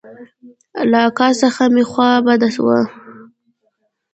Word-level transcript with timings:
له 0.89 0.99
اکا 1.07 1.27
څخه 1.41 1.63
مې 1.73 1.83
خوا 1.91 2.09
بده 2.25 2.49
وه. 2.65 2.79